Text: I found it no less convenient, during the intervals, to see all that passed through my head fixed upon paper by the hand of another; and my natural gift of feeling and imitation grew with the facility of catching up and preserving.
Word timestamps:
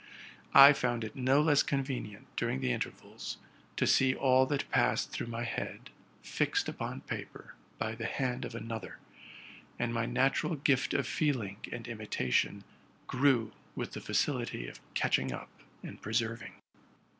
I 0.55 0.73
found 0.73 1.03
it 1.03 1.15
no 1.15 1.43
less 1.43 1.61
convenient, 1.61 2.25
during 2.35 2.59
the 2.59 2.71
intervals, 2.71 3.37
to 3.77 3.85
see 3.85 4.15
all 4.15 4.47
that 4.47 4.67
passed 4.71 5.11
through 5.11 5.27
my 5.27 5.43
head 5.43 5.91
fixed 6.23 6.67
upon 6.67 7.01
paper 7.01 7.53
by 7.77 7.93
the 7.93 8.07
hand 8.07 8.43
of 8.43 8.55
another; 8.55 8.97
and 9.77 9.93
my 9.93 10.07
natural 10.07 10.55
gift 10.55 10.95
of 10.95 11.05
feeling 11.05 11.57
and 11.71 11.87
imitation 11.87 12.63
grew 13.05 13.51
with 13.75 13.91
the 13.91 14.01
facility 14.01 14.67
of 14.67 14.79
catching 14.95 15.31
up 15.31 15.51
and 15.83 16.01
preserving. 16.01 16.53